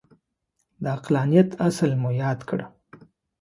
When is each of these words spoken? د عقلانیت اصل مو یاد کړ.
د 0.81 0.85
عقلانیت 0.95 1.49
اصل 1.67 1.91
مو 2.01 2.09
یاد 2.23 2.39
کړ. 2.49 2.59